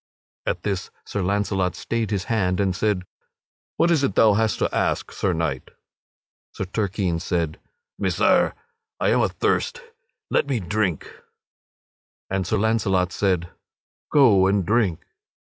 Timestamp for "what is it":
3.77-4.15